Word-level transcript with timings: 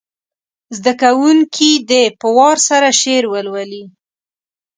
زده 0.77 0.93
کوونکي 1.01 1.71
دې 1.89 2.03
په 2.19 2.27
وار 2.37 2.57
سره 2.69 2.87
شعر 3.01 3.23
ولولي. 3.33 3.83